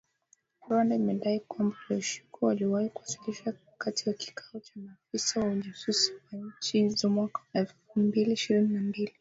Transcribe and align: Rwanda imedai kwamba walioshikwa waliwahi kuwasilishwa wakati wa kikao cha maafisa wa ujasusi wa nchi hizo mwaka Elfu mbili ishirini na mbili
Rwanda 0.63 0.91
imedai 1.01 1.39
kwamba 1.39 1.75
walioshikwa 1.83 2.47
waliwahi 2.49 2.89
kuwasilishwa 2.89 3.53
wakati 3.71 4.09
wa 4.09 4.15
kikao 4.15 4.59
cha 4.61 4.71
maafisa 4.75 5.39
wa 5.39 5.47
ujasusi 5.49 6.13
wa 6.13 6.37
nchi 6.39 6.77
hizo 6.81 7.09
mwaka 7.09 7.41
Elfu 7.53 7.75
mbili 7.99 8.33
ishirini 8.33 8.69
na 8.73 8.79
mbili 8.81 9.09